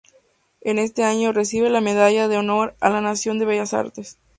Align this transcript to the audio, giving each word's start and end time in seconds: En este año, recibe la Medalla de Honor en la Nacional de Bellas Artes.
En 0.61 0.79
este 0.79 1.03
año, 1.03 1.31
recibe 1.31 1.69
la 1.69 1.79
Medalla 1.79 2.27
de 2.27 2.35
Honor 2.39 2.75
en 2.81 2.91
la 2.93 3.01
Nacional 3.01 3.37
de 3.37 3.45
Bellas 3.45 3.75
Artes. 3.75 4.17